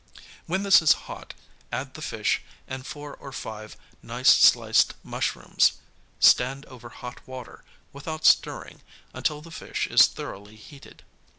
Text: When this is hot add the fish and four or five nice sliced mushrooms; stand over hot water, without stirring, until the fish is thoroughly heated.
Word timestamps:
When 0.47 0.63
this 0.63 0.81
is 0.81 0.93
hot 1.05 1.35
add 1.71 1.93
the 1.93 2.01
fish 2.01 2.41
and 2.67 2.87
four 2.87 3.13
or 3.17 3.31
five 3.31 3.77
nice 4.01 4.29
sliced 4.29 4.95
mushrooms; 5.03 5.73
stand 6.19 6.65
over 6.65 6.89
hot 6.89 7.21
water, 7.27 7.63
without 7.93 8.25
stirring, 8.25 8.81
until 9.13 9.41
the 9.41 9.51
fish 9.51 9.85
is 9.85 10.07
thoroughly 10.07 10.55
heated. 10.55 11.03